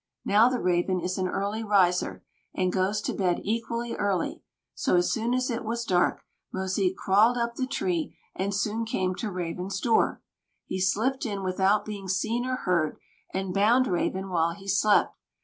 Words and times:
Now 0.25 0.49
the 0.49 0.59
Raven 0.59 0.99
is 0.99 1.19
an 1.19 1.27
early 1.27 1.63
riser, 1.63 2.23
and 2.55 2.73
goes 2.73 3.01
to 3.01 3.13
bed 3.13 3.39
equally 3.43 3.93
early; 3.95 4.41
so, 4.73 4.95
as 4.95 5.11
soon 5.11 5.35
as 5.35 5.51
it 5.51 5.63
was 5.63 5.85
dark, 5.85 6.23
Mosique 6.51 6.95
crawled 6.97 7.37
up 7.37 7.53
the 7.53 7.67
tree, 7.67 8.17
and 8.33 8.51
soon 8.51 8.83
came 8.83 9.13
to 9.17 9.29
Raven's 9.31 9.79
door. 9.79 10.23
He 10.65 10.81
slipped 10.81 11.23
in 11.23 11.43
without 11.43 11.85
being 11.85 12.07
seen 12.07 12.47
or 12.47 12.55
heard, 12.55 12.97
and 13.31 13.53
bound 13.53 13.85
Raven 13.85 14.29
while 14.29 14.55
he 14.55 14.67
slept. 14.67 15.15